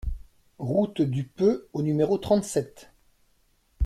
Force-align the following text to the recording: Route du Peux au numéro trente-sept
Route 0.57 1.03
du 1.03 1.23
Peux 1.25 1.69
au 1.73 1.83
numéro 1.83 2.17
trente-sept 2.17 2.89